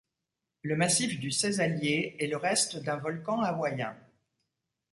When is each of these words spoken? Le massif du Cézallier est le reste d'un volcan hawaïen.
Le 0.63 0.75
massif 0.75 1.19
du 1.19 1.29
Cézallier 1.29 2.15
est 2.19 2.25
le 2.25 2.35
reste 2.35 2.81
d'un 2.81 2.97
volcan 2.97 3.41
hawaïen. 3.43 3.95